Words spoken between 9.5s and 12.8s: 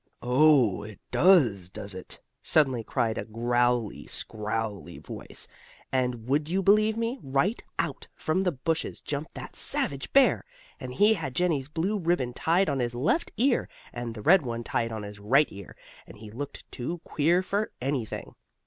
savage bear! And he had Jennie's blue ribbon tied on